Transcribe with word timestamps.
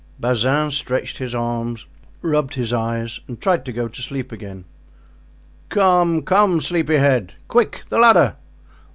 Bazin 0.19 0.71
stretched 0.71 1.19
his 1.19 1.35
arms, 1.35 1.85
rubbed 2.23 2.55
his 2.55 2.73
eyes, 2.73 3.19
and 3.27 3.39
tried 3.39 3.63
to 3.65 3.71
go 3.71 3.87
to 3.87 4.01
sleep 4.01 4.31
again. 4.31 4.65
"Come, 5.69 6.23
come, 6.23 6.59
sleepy 6.59 6.95
head; 6.97 7.33
quick, 7.47 7.83
the 7.89 7.99
ladder!" 7.99 8.35